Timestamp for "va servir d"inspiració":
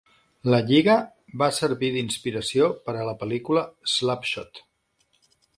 1.41-2.71